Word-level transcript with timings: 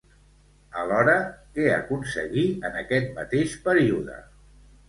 Alhora, 0.83 1.15
què 1.57 1.67
aconseguí 1.75 2.47
en 2.71 2.81
aquest 2.83 3.15
mateix 3.19 3.55
període? 3.69 4.19